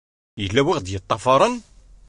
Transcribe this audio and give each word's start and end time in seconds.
Yella 0.41 0.61
wi 0.65 0.73
ɣ-d-yeṭṭafaren? 0.77 1.55